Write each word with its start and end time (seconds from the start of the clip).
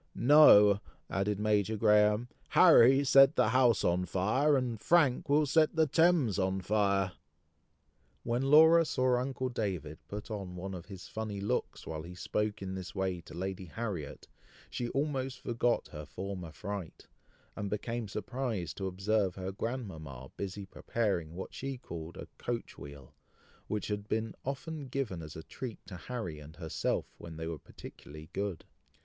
"No," 0.15 0.79
added 1.11 1.39
Major 1.39 1.77
Graham; 1.77 2.27
"Harry 2.49 3.03
set 3.03 3.35
the 3.35 3.49
house 3.49 3.83
on 3.83 4.05
fire, 4.07 4.57
and 4.57 4.81
Frank 4.81 5.29
will 5.29 5.45
set 5.45 5.75
the 5.75 5.85
Thames 5.85 6.39
on 6.39 6.59
fire!" 6.61 7.11
When 8.23 8.41
Laura 8.41 8.83
saw 8.83 9.19
uncle 9.19 9.49
David 9.49 9.99
put 10.07 10.31
on 10.31 10.55
one 10.55 10.73
of 10.73 10.87
his 10.87 11.07
funny 11.07 11.39
looks, 11.39 11.85
while 11.85 12.01
he 12.01 12.15
spoke 12.15 12.63
in 12.63 12.73
this 12.73 12.95
way 12.95 13.21
to 13.21 13.35
Lady 13.35 13.65
Harriet, 13.65 14.27
she 14.71 14.89
almost 14.89 15.39
forgot 15.39 15.89
her 15.89 16.07
former 16.07 16.51
fright, 16.51 17.05
and 17.55 17.69
became 17.69 18.07
surprised 18.07 18.77
to 18.77 18.87
observe 18.87 19.35
her 19.35 19.51
grandmama 19.51 20.31
busy 20.35 20.65
preparing 20.65 21.35
what 21.35 21.53
she 21.53 21.77
called 21.77 22.17
a 22.17 22.27
coach 22.39 22.75
wheel, 22.75 23.13
which 23.67 23.85
had 23.89 24.07
been 24.07 24.33
often 24.43 24.87
given 24.87 25.21
as 25.21 25.35
a 25.35 25.43
treat 25.43 25.77
to 25.85 25.95
Harry 25.95 26.39
and 26.39 26.55
herself 26.55 27.05
when 27.19 27.37
they 27.37 27.45
were 27.45 27.59
particularly 27.59 28.31
good. 28.33 28.65